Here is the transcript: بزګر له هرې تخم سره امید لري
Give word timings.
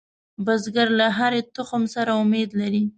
بزګر 0.45 0.87
له 0.99 1.07
هرې 1.17 1.41
تخم 1.55 1.83
سره 1.95 2.11
امید 2.21 2.49
لري 2.61 2.83